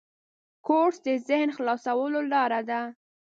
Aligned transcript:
کورس 0.67 0.97
د 1.07 1.09
ذهن 1.27 1.49
خلاصولو 1.57 2.19
لاره 2.33 2.61
ده. 2.69 2.81